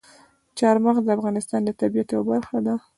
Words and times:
چار 0.59 0.75
مغز 0.83 1.03
د 1.05 1.09
افغانستان 1.17 1.61
د 1.65 1.69
طبیعت 1.79 2.07
یوه 2.11 2.25
برخه 2.31 2.57
ده. 2.65 2.73